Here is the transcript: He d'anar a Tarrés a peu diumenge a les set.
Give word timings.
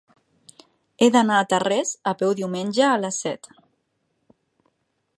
He 1.01 1.09
d'anar 1.15 1.35
a 1.41 1.43
Tarrés 1.51 1.93
a 2.13 2.15
peu 2.23 2.35
diumenge 2.41 2.89
a 2.89 2.99
les 3.05 3.23
set. 3.27 3.53